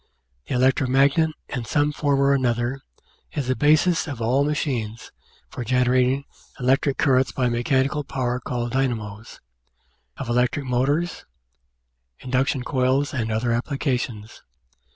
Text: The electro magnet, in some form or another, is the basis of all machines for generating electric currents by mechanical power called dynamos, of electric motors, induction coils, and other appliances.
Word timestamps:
The 0.47 0.55
electro 0.55 0.87
magnet, 0.87 1.29
in 1.49 1.63
some 1.65 1.91
form 1.91 2.19
or 2.21 2.33
another, 2.33 2.81
is 3.33 3.45
the 3.47 3.55
basis 3.55 4.07
of 4.07 4.19
all 4.19 4.43
machines 4.43 5.11
for 5.47 5.63
generating 5.63 6.25
electric 6.59 6.97
currents 6.97 7.31
by 7.31 7.49
mechanical 7.49 8.03
power 8.03 8.39
called 8.39 8.71
dynamos, 8.71 9.41
of 10.17 10.27
electric 10.27 10.65
motors, 10.65 11.27
induction 12.19 12.63
coils, 12.63 13.13
and 13.13 13.31
other 13.31 13.53
appliances. 13.53 14.41